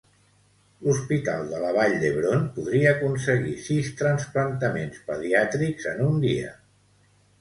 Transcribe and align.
L'Hospital 0.85 1.43
de 1.49 1.59
la 1.65 1.73
Vall 1.75 1.97
d'Hebron 2.03 2.47
podria 2.57 2.93
aconseguir 2.95 3.53
sis 3.67 3.91
trasplantaments 4.03 5.05
pediàtrics 5.11 5.91
en 5.93 6.03
un 6.11 6.19
dia. 6.25 6.57